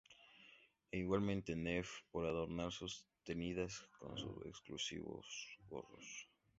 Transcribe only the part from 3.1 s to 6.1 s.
tenidas con sus exclusivos gorros.